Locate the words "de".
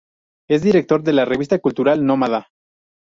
1.03-1.13